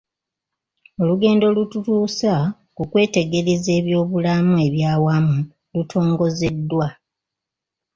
[1.01, 2.33] Olugendo olututuusa
[2.75, 5.37] ku kwetegereza ebyobulamu eby'awamu
[5.73, 6.87] lutongozeddwa